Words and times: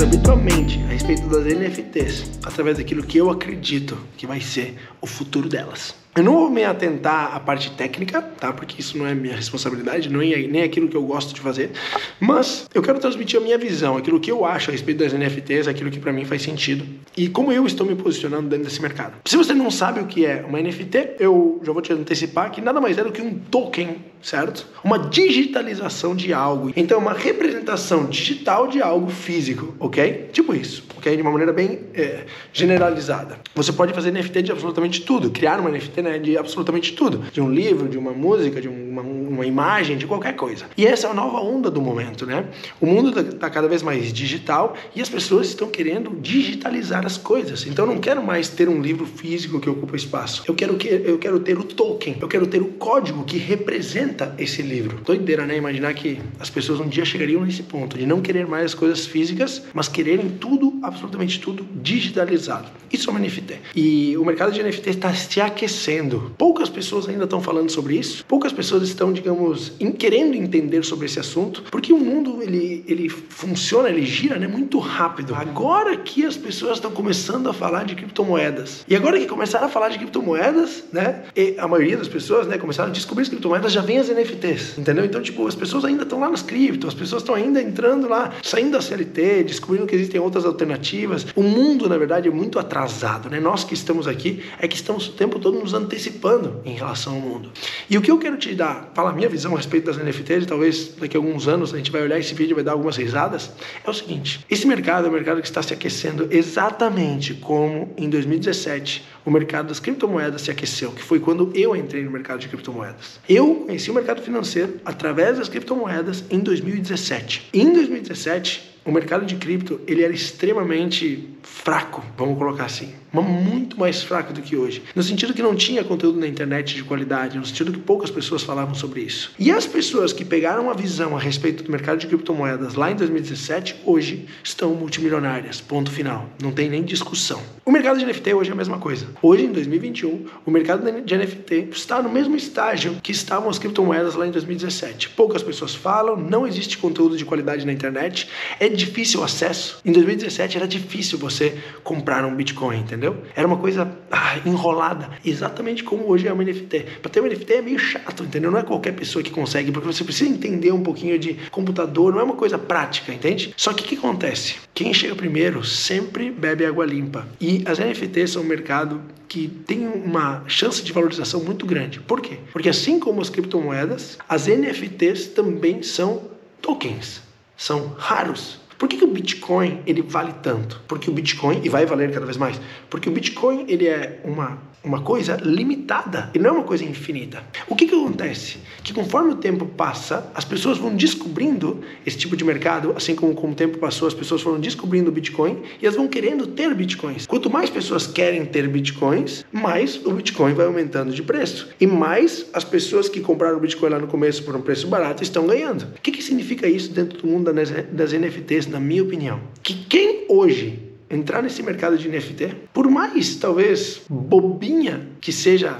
quero 0.00 0.08
abrir 0.08 0.22
tua 0.22 0.36
mente 0.36 0.78
a 0.84 0.88
respeito 0.88 1.28
das 1.28 1.44
NFTs 1.44 2.38
através 2.42 2.78
daquilo 2.78 3.02
que 3.02 3.18
eu 3.18 3.28
acredito 3.28 3.98
que 4.16 4.26
vai 4.26 4.40
ser 4.40 4.78
o 4.98 5.06
futuro 5.06 5.46
delas. 5.46 5.99
Eu 6.16 6.24
não 6.24 6.32
vou 6.32 6.50
me 6.50 6.64
atentar 6.64 7.36
à 7.36 7.38
parte 7.38 7.70
técnica, 7.70 8.20
tá? 8.20 8.52
Porque 8.52 8.80
isso 8.80 8.98
não 8.98 9.06
é 9.06 9.14
minha 9.14 9.34
responsabilidade, 9.34 10.08
não 10.08 10.20
é 10.20 10.36
nem 10.38 10.62
aquilo 10.62 10.88
que 10.88 10.96
eu 10.96 11.02
gosto 11.04 11.32
de 11.32 11.40
fazer. 11.40 11.70
Mas 12.18 12.68
eu 12.74 12.82
quero 12.82 12.98
transmitir 12.98 13.38
a 13.38 13.42
minha 13.42 13.56
visão, 13.56 13.96
aquilo 13.96 14.18
que 14.18 14.30
eu 14.30 14.44
acho 14.44 14.70
a 14.70 14.72
respeito 14.72 14.98
das 14.98 15.12
NFTs, 15.12 15.68
aquilo 15.68 15.90
que 15.90 16.00
para 16.00 16.12
mim 16.12 16.24
faz 16.24 16.42
sentido 16.42 16.84
e 17.16 17.28
como 17.28 17.52
eu 17.52 17.66
estou 17.66 17.86
me 17.86 17.94
posicionando 17.94 18.48
dentro 18.48 18.64
desse 18.64 18.80
mercado. 18.82 19.14
Se 19.24 19.36
você 19.36 19.52
não 19.52 19.70
sabe 19.70 20.00
o 20.00 20.06
que 20.06 20.26
é 20.26 20.44
uma 20.46 20.60
NFT, 20.60 21.16
eu 21.18 21.60
já 21.62 21.72
vou 21.72 21.82
te 21.82 21.92
antecipar 21.92 22.50
que 22.50 22.60
nada 22.60 22.80
mais 22.80 22.98
é 22.98 23.04
do 23.04 23.12
que 23.12 23.22
um 23.22 23.34
token, 23.34 23.96
certo? 24.22 24.66
Uma 24.82 24.98
digitalização 24.98 26.14
de 26.14 26.32
algo. 26.32 26.72
Então, 26.76 26.98
uma 26.98 27.12
representação 27.12 28.06
digital 28.06 28.68
de 28.68 28.82
algo 28.82 29.10
físico, 29.10 29.74
ok? 29.78 30.30
Tipo 30.32 30.54
isso, 30.54 30.82
ok? 31.00 31.16
De 31.16 31.22
uma 31.22 31.30
maneira 31.30 31.52
bem 31.52 31.80
é, 31.94 32.24
generalizada. 32.52 33.38
Você 33.54 33.72
pode 33.72 33.92
fazer 33.92 34.12
NFT 34.12 34.42
de 34.42 34.52
absolutamente 34.52 35.02
tudo, 35.02 35.30
criar 35.30 35.58
uma 35.58 35.70
NFT 35.70 36.02
né, 36.02 36.18
de 36.18 36.36
absolutamente 36.36 36.92
tudo, 36.92 37.18
de 37.32 37.40
um 37.40 37.50
livro, 37.50 37.88
de 37.88 37.98
uma 37.98 38.12
música, 38.12 38.60
de 38.60 38.68
uma, 39.00 39.30
uma 39.30 39.46
imagem, 39.46 39.96
de 39.96 40.06
qualquer 40.06 40.34
coisa. 40.34 40.66
E 40.76 40.86
essa 40.86 41.06
é 41.06 41.10
a 41.10 41.14
nova 41.14 41.38
onda 41.40 41.70
do 41.70 41.80
momento, 41.80 42.26
né? 42.26 42.46
O 42.80 42.86
mundo 42.86 43.18
está 43.18 43.38
tá 43.38 43.50
cada 43.50 43.68
vez 43.68 43.82
mais 43.82 44.12
digital 44.12 44.74
e 44.94 45.00
as 45.00 45.08
pessoas 45.08 45.48
estão 45.48 45.68
querendo 45.68 46.16
digitalizar 46.20 47.04
as 47.04 47.16
coisas. 47.16 47.66
Então 47.66 47.86
eu 47.86 47.94
não 47.94 48.00
quero 48.00 48.22
mais 48.22 48.48
ter 48.48 48.68
um 48.68 48.80
livro 48.80 49.06
físico 49.06 49.60
que 49.60 49.68
ocupa 49.68 49.96
espaço. 49.96 50.42
Eu 50.46 50.54
quero 50.54 50.76
que 50.76 50.88
eu 50.88 51.18
quero 51.18 51.40
ter 51.40 51.58
o 51.58 51.64
token, 51.64 52.16
eu 52.20 52.28
quero 52.28 52.46
ter 52.46 52.60
o 52.62 52.66
código 52.66 53.24
que 53.24 53.36
representa 53.38 54.34
esse 54.38 54.62
livro. 54.62 55.00
Doideira, 55.04 55.46
né? 55.46 55.56
Imaginar 55.56 55.94
que 55.94 56.20
as 56.38 56.50
pessoas 56.50 56.80
um 56.80 56.88
dia 56.88 57.04
chegariam 57.04 57.44
nesse 57.44 57.62
ponto 57.62 57.98
de 57.98 58.06
não 58.06 58.20
querer 58.20 58.46
mais 58.46 58.66
as 58.66 58.74
coisas 58.74 59.06
físicas, 59.06 59.62
mas 59.72 59.88
quererem 59.88 60.30
tudo, 60.30 60.78
absolutamente 60.82 61.40
tudo 61.40 61.66
digitalizado. 61.74 62.68
Isso 62.92 63.08
é 63.08 63.12
uma 63.12 63.20
NFT. 63.20 63.60
E 63.74 64.16
o 64.16 64.24
mercado 64.24 64.52
de 64.52 64.62
NFT 64.62 64.90
está 64.90 65.14
se 65.14 65.40
aquecendo. 65.40 66.32
Poucas 66.36 66.68
pessoas 66.68 67.08
ainda 67.08 67.24
estão 67.24 67.40
falando 67.40 67.70
sobre 67.70 67.96
isso. 67.96 68.24
Poucas 68.26 68.52
pessoas 68.52 68.82
estão, 68.90 69.12
digamos, 69.12 69.72
em, 69.80 69.90
querendo 69.90 70.34
entender 70.34 70.84
sobre 70.84 71.06
esse 71.06 71.18
assunto, 71.18 71.64
porque 71.70 71.92
o 71.92 71.98
mundo 71.98 72.42
ele, 72.42 72.84
ele 72.86 73.08
funciona, 73.08 73.88
ele 73.88 74.04
gira, 74.04 74.38
né, 74.38 74.46
muito 74.46 74.78
rápido. 74.78 75.34
Agora 75.34 75.96
que 75.96 76.24
as 76.24 76.36
pessoas 76.36 76.74
estão 76.74 76.90
começando 76.90 77.48
a 77.48 77.52
falar 77.52 77.84
de 77.84 77.94
criptomoedas. 77.94 78.84
E 78.88 78.94
agora 78.94 79.18
que 79.18 79.26
começaram 79.26 79.66
a 79.66 79.68
falar 79.68 79.88
de 79.88 79.98
criptomoedas, 79.98 80.84
né, 80.92 81.22
a 81.58 81.68
maioria 81.68 81.96
das 81.96 82.08
pessoas, 82.08 82.46
né, 82.46 82.58
começaram 82.58 82.90
a 82.90 82.92
descobrir 82.92 83.22
as 83.22 83.28
criptomoedas, 83.28 83.72
já 83.72 83.80
vem 83.80 83.98
as 83.98 84.08
NFTs, 84.08 84.78
entendeu? 84.78 85.04
Então, 85.04 85.22
tipo, 85.22 85.46
as 85.46 85.54
pessoas 85.54 85.84
ainda 85.84 86.02
estão 86.02 86.20
lá 86.20 86.28
nas 86.28 86.42
cripto, 86.42 86.86
as 86.86 86.94
pessoas 86.94 87.22
estão 87.22 87.34
ainda 87.34 87.62
entrando 87.62 88.08
lá, 88.08 88.32
saindo 88.42 88.72
da 88.72 88.80
CLT, 88.80 89.44
descobrindo 89.44 89.86
que 89.86 89.94
existem 89.94 90.20
outras 90.20 90.44
alternativas. 90.44 91.26
O 91.34 91.42
mundo, 91.42 91.88
na 91.88 91.96
verdade, 91.96 92.28
é 92.28 92.30
muito 92.30 92.58
atrasado, 92.58 93.30
né? 93.30 93.40
Nós 93.40 93.64
que 93.64 93.74
estamos 93.74 94.06
aqui 94.06 94.42
é 94.58 94.66
que 94.66 94.76
estamos 94.76 95.08
o 95.08 95.12
tempo 95.12 95.38
todo 95.38 95.58
nos 95.58 95.74
antecipando 95.74 96.60
em 96.64 96.74
relação 96.74 97.14
ao 97.14 97.20
mundo. 97.20 97.50
E 97.88 97.96
o 97.96 98.02
que 98.02 98.10
eu 98.10 98.18
quero 98.18 98.36
te 98.36 98.54
dar, 98.54 98.79
falar 98.94 99.10
a 99.10 99.12
minha 99.12 99.28
visão 99.28 99.54
a 99.54 99.56
respeito 99.56 99.86
das 99.86 99.96
NFTs, 99.96 100.46
talvez 100.46 100.94
daqui 100.98 101.16
a 101.16 101.20
alguns 101.20 101.48
anos 101.48 101.72
a 101.72 101.76
gente 101.76 101.90
vai 101.90 102.02
olhar 102.02 102.18
esse 102.18 102.34
vídeo 102.34 102.52
e 102.52 102.56
vai 102.56 102.64
dar 102.64 102.72
algumas 102.72 102.96
risadas, 102.96 103.50
é 103.84 103.90
o 103.90 103.94
seguinte: 103.94 104.44
esse 104.50 104.66
mercado 104.66 105.06
é 105.06 105.10
um 105.10 105.12
mercado 105.12 105.40
que 105.40 105.46
está 105.46 105.62
se 105.62 105.72
aquecendo 105.72 106.28
exatamente 106.30 107.34
como 107.34 107.92
em 107.96 108.08
2017 108.08 109.04
o 109.24 109.30
mercado 109.30 109.68
das 109.68 109.80
criptomoedas 109.80 110.42
se 110.42 110.50
aqueceu, 110.50 110.92
que 110.92 111.02
foi 111.02 111.20
quando 111.20 111.50
eu 111.54 111.76
entrei 111.76 112.02
no 112.02 112.10
mercado 112.10 112.40
de 112.40 112.48
criptomoedas. 112.48 113.20
Eu 113.28 113.54
conheci 113.66 113.90
o 113.90 113.94
mercado 113.94 114.22
financeiro 114.22 114.80
através 114.84 115.38
das 115.38 115.48
criptomoedas 115.48 116.24
em 116.30 116.38
2017. 116.38 117.48
Em 117.52 117.72
2017, 117.72 118.69
o 118.90 118.92
mercado 118.92 119.24
de 119.24 119.36
cripto 119.36 119.80
ele 119.86 120.02
era 120.02 120.12
extremamente 120.12 121.28
fraco, 121.42 122.04
vamos 122.18 122.36
colocar 122.36 122.64
assim, 122.64 122.92
mas 123.12 123.24
muito 123.24 123.78
mais 123.78 124.02
fraco 124.02 124.32
do 124.32 124.42
que 124.42 124.56
hoje, 124.56 124.82
no 124.94 125.02
sentido 125.02 125.32
que 125.32 125.42
não 125.42 125.54
tinha 125.54 125.84
conteúdo 125.84 126.18
na 126.18 126.26
internet 126.26 126.74
de 126.74 126.82
qualidade, 126.82 127.38
no 127.38 127.46
sentido 127.46 127.72
que 127.72 127.78
poucas 127.78 128.10
pessoas 128.10 128.42
falavam 128.42 128.74
sobre 128.74 129.00
isso. 129.00 129.32
E 129.38 129.50
as 129.50 129.66
pessoas 129.66 130.12
que 130.12 130.24
pegaram 130.24 130.70
a 130.70 130.74
visão 130.74 131.16
a 131.16 131.20
respeito 131.20 131.62
do 131.62 131.70
mercado 131.70 131.98
de 131.98 132.08
criptomoedas 132.08 132.74
lá 132.74 132.90
em 132.90 132.96
2017, 132.96 133.76
hoje 133.84 134.26
estão 134.42 134.74
multimilionárias, 134.74 135.60
ponto 135.60 135.90
final, 135.90 136.28
não 136.42 136.50
tem 136.50 136.68
nem 136.68 136.82
discussão. 136.82 137.40
O 137.64 137.70
mercado 137.70 137.98
de 137.98 138.04
NFT 138.04 138.34
hoje 138.34 138.50
é 138.50 138.52
a 138.52 138.56
mesma 138.56 138.78
coisa. 138.78 139.06
Hoje, 139.22 139.44
em 139.44 139.52
2021, 139.52 140.26
o 140.44 140.50
mercado 140.50 140.82
de 141.02 141.16
NFT 141.16 141.68
está 141.70 142.02
no 142.02 142.08
mesmo 142.08 142.34
estágio 142.34 142.96
que 143.02 143.12
estavam 143.12 143.48
as 143.48 143.58
criptomoedas 143.58 144.14
lá 144.14 144.26
em 144.26 144.30
2017. 144.30 145.10
Poucas 145.10 145.42
pessoas 145.42 145.74
falam, 145.74 146.16
não 146.16 146.46
existe 146.46 146.78
conteúdo 146.78 147.16
de 147.16 147.24
qualidade 147.24 147.64
na 147.64 147.72
internet, 147.72 148.28
é 148.58 148.68
difícil 148.80 149.20
o 149.20 149.24
acesso. 149.24 149.80
Em 149.84 149.92
2017 149.92 150.56
era 150.56 150.66
difícil 150.66 151.18
você 151.18 151.56
comprar 151.84 152.24
um 152.24 152.34
Bitcoin, 152.34 152.80
entendeu? 152.80 153.22
Era 153.36 153.46
uma 153.46 153.56
coisa 153.56 153.90
ah, 154.10 154.38
enrolada, 154.44 155.10
exatamente 155.24 155.84
como 155.84 156.08
hoje 156.08 156.26
é 156.26 156.32
uma 156.32 156.42
NFT. 156.42 156.86
Para 157.02 157.10
ter 157.10 157.20
uma 157.20 157.28
NFT 157.28 157.52
é 157.52 157.62
meio 157.62 157.78
chato, 157.78 158.24
entendeu? 158.24 158.50
Não 158.50 158.58
é 158.58 158.62
qualquer 158.62 158.92
pessoa 158.92 159.22
que 159.22 159.30
consegue, 159.30 159.70
porque 159.70 159.86
você 159.86 160.04
precisa 160.04 160.30
entender 160.30 160.72
um 160.72 160.82
pouquinho 160.82 161.18
de 161.18 161.34
computador, 161.50 162.12
não 162.12 162.20
é 162.20 162.24
uma 162.24 162.36
coisa 162.36 162.58
prática, 162.58 163.12
entende? 163.12 163.54
Só 163.56 163.72
que 163.72 163.84
o 163.84 163.86
que 163.86 163.96
acontece? 163.96 164.56
Quem 164.74 164.92
chega 164.94 165.14
primeiro 165.14 165.64
sempre 165.64 166.30
bebe 166.30 166.64
água 166.64 166.86
limpa. 166.86 167.26
E 167.40 167.62
as 167.66 167.78
NFTs 167.78 168.30
são 168.30 168.42
um 168.42 168.46
mercado 168.46 169.00
que 169.30 169.46
tem 169.46 169.86
uma 169.86 170.42
chance 170.48 170.82
de 170.82 170.92
valorização 170.92 171.40
muito 171.44 171.64
grande. 171.64 172.00
Por 172.00 172.20
quê? 172.20 172.38
Porque 172.52 172.68
assim 172.68 172.98
como 172.98 173.20
as 173.20 173.30
criptomoedas, 173.30 174.18
as 174.28 174.48
NFTs 174.48 175.28
também 175.28 175.84
são 175.84 176.22
tokens, 176.60 177.22
são 177.56 177.94
raros. 177.96 178.58
Por 178.80 178.88
que, 178.88 178.96
que, 178.96 179.04
o 179.04 179.08
Bitcoin 179.08 179.82
ele 179.86 180.00
vale 180.00 180.32
tanto? 180.42 180.80
Porque 180.88 181.10
o 181.10 181.12
Bitcoin, 181.12 181.60
e 181.62 181.68
vai 181.68 181.84
valer 181.84 182.10
cada 182.10 182.24
vez 182.24 182.38
mais, 182.38 182.58
porque 182.88 183.10
o 183.10 183.12
Bitcoin 183.12 183.66
ele 183.68 183.86
é 183.86 184.22
uma 184.24 184.58
uma 184.82 185.02
coisa 185.02 185.36
limitada 185.42 186.30
e 186.34 186.38
não 186.38 186.50
é 186.50 186.52
uma 186.52 186.62
coisa 186.62 186.84
infinita. 186.84 187.42
O 187.68 187.76
que, 187.76 187.86
que 187.86 187.94
acontece? 187.94 188.58
Que 188.82 188.94
conforme 188.94 189.32
o 189.32 189.36
tempo 189.36 189.66
passa, 189.66 190.30
as 190.34 190.44
pessoas 190.44 190.78
vão 190.78 190.94
descobrindo 190.94 191.80
esse 192.06 192.16
tipo 192.16 192.36
de 192.36 192.44
mercado, 192.44 192.94
assim 192.96 193.14
como 193.14 193.34
com 193.34 193.50
o 193.50 193.54
tempo 193.54 193.78
passou, 193.78 194.08
as 194.08 194.14
pessoas 194.14 194.40
foram 194.40 194.58
descobrindo 194.58 195.10
o 195.10 195.12
Bitcoin 195.12 195.62
e 195.80 195.84
elas 195.84 195.96
vão 195.96 196.08
querendo 196.08 196.46
ter 196.46 196.74
Bitcoins. 196.74 197.26
Quanto 197.26 197.50
mais 197.50 197.68
pessoas 197.68 198.06
querem 198.06 198.44
ter 198.46 198.66
Bitcoins, 198.68 199.44
mais 199.52 200.00
o 200.04 200.12
Bitcoin 200.12 200.54
vai 200.54 200.66
aumentando 200.66 201.12
de 201.12 201.22
preço. 201.22 201.68
E 201.78 201.86
mais 201.86 202.46
as 202.52 202.64
pessoas 202.64 203.08
que 203.08 203.20
compraram 203.20 203.58
o 203.58 203.60
Bitcoin 203.60 203.90
lá 203.90 203.98
no 203.98 204.06
começo 204.06 204.42
por 204.44 204.56
um 204.56 204.62
preço 204.62 204.86
barato 204.86 205.22
estão 205.22 205.46
ganhando. 205.46 205.82
O 205.96 206.00
que, 206.00 206.10
que 206.10 206.22
significa 206.22 206.66
isso 206.66 206.90
dentro 206.90 207.18
do 207.18 207.26
mundo 207.26 207.52
das 207.52 208.12
NFTs, 208.12 208.66
na 208.70 208.80
minha 208.80 209.02
opinião? 209.02 209.40
Que 209.62 209.74
quem 209.74 210.24
hoje 210.28 210.90
entrar 211.10 211.42
nesse 211.42 211.62
mercado 211.62 211.98
de 211.98 212.08
NFT, 212.08 212.54
por 212.72 212.88
mais 212.88 213.34
talvez 213.36 214.02
bobinha 214.08 215.08
que 215.20 215.32
seja 215.32 215.76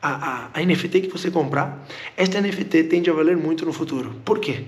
a, 0.00 0.10
a, 0.10 0.50
a 0.54 0.64
NFT 0.64 1.02
que 1.02 1.08
você 1.08 1.30
comprar, 1.30 1.86
esta 2.16 2.40
NFT 2.40 2.84
tende 2.84 3.10
a 3.10 3.12
valer 3.12 3.36
muito 3.36 3.66
no 3.66 3.72
futuro. 3.72 4.14
Por 4.24 4.40
quê? 4.40 4.64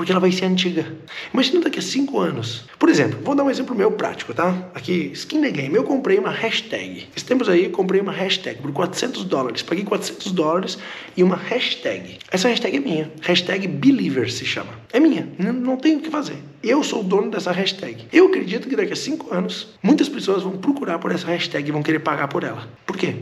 Porque 0.00 0.12
ela 0.12 0.20
vai 0.20 0.32
ser 0.32 0.46
antiga. 0.46 0.86
Imagina 1.30 1.60
daqui 1.60 1.78
a 1.78 1.82
5 1.82 2.18
anos. 2.18 2.64
Por 2.78 2.88
exemplo, 2.88 3.18
vou 3.22 3.34
dar 3.34 3.44
um 3.44 3.50
exemplo 3.50 3.76
meu 3.76 3.92
prático, 3.92 4.32
tá? 4.32 4.70
Aqui, 4.74 5.10
Skin 5.12 5.42
the 5.42 5.50
Game. 5.50 5.74
Eu 5.74 5.84
comprei 5.84 6.18
uma 6.18 6.30
hashtag. 6.30 7.06
Esses 7.14 7.28
tempos 7.28 7.50
aí, 7.50 7.64
eu 7.64 7.70
comprei 7.70 8.00
uma 8.00 8.10
hashtag 8.10 8.62
por 8.62 8.72
400 8.72 9.24
dólares. 9.24 9.60
Paguei 9.60 9.84
400 9.84 10.32
dólares 10.32 10.78
e 11.14 11.22
uma 11.22 11.36
hashtag. 11.36 12.16
Essa 12.30 12.48
hashtag 12.48 12.78
é 12.78 12.80
minha. 12.80 13.12
Hashtag 13.20 13.68
Believer 13.68 14.32
se 14.32 14.46
chama. 14.46 14.70
É 14.90 14.98
minha. 14.98 15.28
Não, 15.38 15.52
não 15.52 15.76
tenho 15.76 15.98
o 15.98 16.00
que 16.00 16.08
fazer. 16.08 16.38
Eu 16.62 16.82
sou 16.82 17.00
o 17.00 17.04
dono 17.04 17.30
dessa 17.30 17.52
hashtag. 17.52 18.06
Eu 18.10 18.28
acredito 18.28 18.70
que 18.70 18.76
daqui 18.76 18.94
a 18.94 18.96
5 18.96 19.34
anos, 19.34 19.74
muitas 19.82 20.08
pessoas 20.08 20.42
vão 20.42 20.56
procurar 20.56 20.98
por 20.98 21.12
essa 21.12 21.26
hashtag 21.26 21.68
e 21.68 21.72
vão 21.72 21.82
querer 21.82 21.98
pagar 21.98 22.28
por 22.28 22.42
ela. 22.42 22.66
Por 22.86 22.96
quê? 22.96 23.16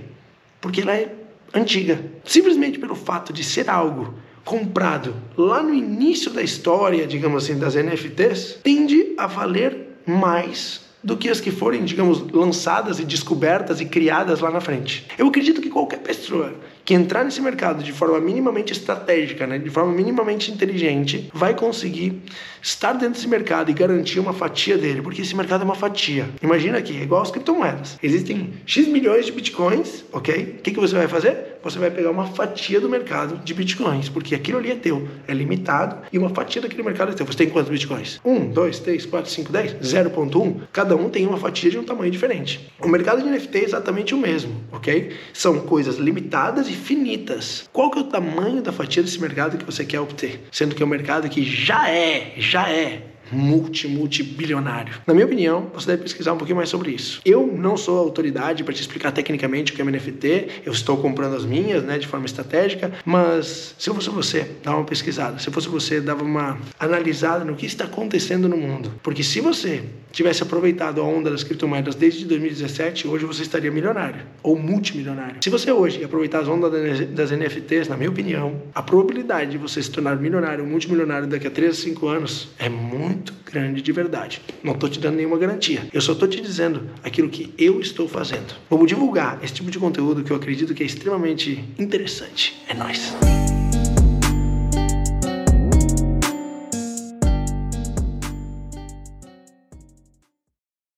Porque 0.60 0.82
ela 0.82 0.94
é 0.94 1.12
antiga. 1.52 2.00
Simplesmente 2.24 2.78
pelo 2.78 2.94
fato 2.94 3.32
de 3.32 3.42
ser 3.42 3.68
algo 3.68 4.14
comprado 4.48 5.14
lá 5.36 5.62
no 5.62 5.74
início 5.74 6.30
da 6.30 6.42
história, 6.42 7.06
digamos 7.06 7.44
assim, 7.44 7.58
das 7.58 7.74
NFTs, 7.74 8.60
tende 8.62 9.12
a 9.18 9.26
valer 9.26 9.98
mais 10.06 10.80
do 11.04 11.18
que 11.18 11.28
as 11.28 11.38
que 11.38 11.50
forem, 11.50 11.84
digamos, 11.84 12.22
lançadas 12.32 12.98
e 12.98 13.04
descobertas 13.04 13.78
e 13.82 13.84
criadas 13.84 14.40
lá 14.40 14.50
na 14.50 14.60
frente. 14.60 15.06
Eu 15.18 15.28
acredito 15.28 15.60
que 15.60 15.68
qualquer 15.68 15.98
pessoa 15.98 16.54
que 16.82 16.94
entrar 16.94 17.22
nesse 17.22 17.42
mercado 17.42 17.82
de 17.82 17.92
forma 17.92 18.18
minimamente 18.18 18.72
estratégica, 18.72 19.46
né, 19.46 19.58
de 19.58 19.68
forma 19.68 19.92
minimamente 19.92 20.50
inteligente, 20.50 21.30
vai 21.34 21.54
conseguir 21.54 22.22
estar 22.62 22.94
dentro 22.94 23.14
desse 23.14 23.28
mercado 23.28 23.70
e 23.70 23.74
garantir 23.74 24.18
uma 24.18 24.32
fatia 24.32 24.78
dele, 24.78 25.02
porque 25.02 25.20
esse 25.20 25.36
mercado 25.36 25.60
é 25.60 25.64
uma 25.66 25.74
fatia. 25.74 26.30
Imagina 26.42 26.78
aqui, 26.78 26.96
é 26.96 27.02
igual 27.02 27.20
as 27.20 27.30
criptomoedas. 27.30 27.98
Existem 28.02 28.54
X 28.64 28.88
milhões 28.88 29.26
de 29.26 29.32
bitcoins, 29.32 30.02
ok? 30.10 30.56
O 30.58 30.62
que, 30.62 30.70
que 30.70 30.80
você 30.80 30.94
vai 30.94 31.06
fazer? 31.06 31.57
Você 31.68 31.78
vai 31.78 31.90
pegar 31.90 32.10
uma 32.10 32.24
fatia 32.24 32.80
do 32.80 32.88
mercado 32.88 33.42
de 33.44 33.52
bitcoins, 33.52 34.08
porque 34.08 34.34
aquilo 34.34 34.56
ali 34.56 34.70
é 34.70 34.74
teu, 34.74 35.06
é 35.26 35.34
limitado, 35.34 35.98
e 36.10 36.16
uma 36.16 36.30
fatia 36.30 36.62
daquele 36.62 36.82
mercado 36.82 37.12
é 37.12 37.14
teu. 37.14 37.26
Você 37.26 37.36
tem 37.36 37.50
quantos 37.50 37.70
bitcoins? 37.70 38.18
1, 38.24 38.52
2, 38.52 38.78
3, 38.78 39.04
4, 39.04 39.30
5, 39.30 39.52
10? 39.52 39.72
0.1? 39.74 40.60
Cada 40.72 40.96
um 40.96 41.10
tem 41.10 41.26
uma 41.26 41.36
fatia 41.36 41.70
de 41.70 41.76
um 41.76 41.84
tamanho 41.84 42.10
diferente. 42.10 42.72
O 42.80 42.88
mercado 42.88 43.22
de 43.22 43.28
NFT 43.28 43.58
é 43.58 43.64
exatamente 43.64 44.14
o 44.14 44.18
mesmo, 44.18 44.54
ok? 44.72 45.12
São 45.34 45.60
coisas 45.60 45.98
limitadas 45.98 46.70
e 46.70 46.72
finitas. 46.72 47.68
Qual 47.70 47.90
que 47.90 47.98
é 47.98 48.00
o 48.00 48.04
tamanho 48.04 48.62
da 48.62 48.72
fatia 48.72 49.02
desse 49.02 49.20
mercado 49.20 49.58
que 49.58 49.64
você 49.66 49.84
quer 49.84 50.00
obter? 50.00 50.40
Sendo 50.50 50.74
que 50.74 50.82
é 50.82 50.86
um 50.86 50.88
mercado 50.88 51.28
que 51.28 51.44
já 51.44 51.90
é, 51.90 52.32
já 52.38 52.70
é 52.70 53.02
multi, 53.30 53.88
multibilionário? 53.88 54.94
Na 55.06 55.14
minha 55.14 55.26
opinião, 55.26 55.70
você 55.72 55.86
deve 55.86 56.02
pesquisar 56.02 56.32
um 56.32 56.36
pouquinho 56.36 56.56
mais 56.56 56.68
sobre 56.68 56.90
isso. 56.90 57.20
Eu 57.24 57.46
não 57.46 57.76
sou 57.76 57.98
autoridade 57.98 58.64
para 58.64 58.74
te 58.74 58.80
explicar 58.80 59.12
tecnicamente 59.12 59.72
o 59.72 59.74
que 59.76 59.82
é 59.82 59.84
um 59.84 59.90
NFT, 59.90 60.62
eu 60.66 60.72
estou 60.72 60.96
comprando 60.96 61.34
as 61.34 61.44
minhas, 61.44 61.82
né, 61.82 61.98
de 61.98 62.06
forma 62.06 62.26
estratégica, 62.26 62.92
mas 63.04 63.74
se 63.78 63.88
eu 63.88 63.94
fosse 63.94 64.10
você, 64.10 64.46
dava 64.62 64.78
uma 64.78 64.86
pesquisada. 64.86 65.38
Se 65.38 65.48
eu 65.48 65.52
fosse 65.52 65.68
você, 65.68 66.00
dava 66.00 66.22
uma 66.22 66.58
analisada 66.78 67.44
no 67.44 67.54
que 67.54 67.66
está 67.66 67.84
acontecendo 67.84 68.48
no 68.48 68.56
mundo. 68.56 68.92
Porque 69.02 69.22
se 69.22 69.40
você 69.40 69.82
tivesse 70.12 70.42
aproveitado 70.42 71.00
a 71.00 71.04
onda 71.04 71.30
das 71.30 71.44
criptomoedas 71.44 71.94
desde 71.94 72.24
2017, 72.24 73.06
hoje 73.06 73.24
você 73.24 73.42
estaria 73.42 73.70
milionário 73.70 74.22
ou 74.42 74.58
multimilionário. 74.58 75.36
Se 75.40 75.50
você 75.50 75.70
hoje 75.70 76.02
aproveitar 76.02 76.40
as 76.40 76.48
ondas 76.48 76.72
das 77.10 77.30
NFTs, 77.30 77.88
na 77.88 77.96
minha 77.96 78.10
opinião, 78.10 78.62
a 78.74 78.82
probabilidade 78.82 79.52
de 79.52 79.58
você 79.58 79.82
se 79.82 79.90
tornar 79.90 80.16
milionário 80.16 80.64
ou 80.64 80.70
multimilionário 80.70 81.26
daqui 81.26 81.46
a 81.46 81.50
3 81.50 81.70
a 81.70 81.74
5 81.74 82.08
anos 82.08 82.48
é 82.58 82.68
muito 83.18 83.34
grande 83.44 83.82
de 83.82 83.92
verdade. 83.92 84.40
Não 84.62 84.74
estou 84.74 84.88
te 84.88 85.00
dando 85.00 85.16
nenhuma 85.16 85.36
garantia. 85.36 85.88
Eu 85.92 86.00
só 86.00 86.12
estou 86.12 86.28
te 86.28 86.40
dizendo 86.40 86.88
aquilo 87.02 87.28
que 87.28 87.52
eu 87.58 87.80
estou 87.80 88.08
fazendo. 88.08 88.54
Vamos 88.70 88.86
divulgar 88.86 89.38
esse 89.42 89.54
tipo 89.54 89.70
de 89.70 89.78
conteúdo 89.78 90.22
que 90.22 90.30
eu 90.30 90.36
acredito 90.36 90.74
que 90.74 90.82
é 90.82 90.86
extremamente 90.86 91.64
interessante. 91.78 92.62
É 92.68 92.74
nóis! 92.74 93.12